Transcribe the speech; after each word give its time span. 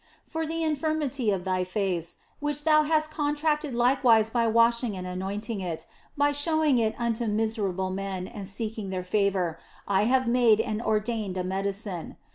"For 0.33 0.47
the 0.47 0.63
infirmity 0.63 1.29
of 1.29 1.43
thy 1.43 1.63
face, 1.63 2.17
which 2.39 2.63
thou 2.63 2.81
hast 2.81 3.11
con 3.11 3.35
tracted 3.35 3.75
likewise 3.75 4.31
by 4.31 4.47
washing 4.47 4.97
and 4.97 5.05
anointing 5.05 5.59
it, 5.61 5.85
by 6.17 6.31
showing 6.31 6.79
it 6.79 6.95
unto 6.99 7.27
miserable 7.27 7.91
men 7.91 8.27
and 8.27 8.49
seeking 8.49 8.89
their 8.89 9.03
favour, 9.03 9.59
I 9.87 10.05
have 10.05 10.27
made 10.27 10.59
and 10.59 10.81
ordained 10.81 11.37
a 11.37 11.43
medicine. 11.43 12.17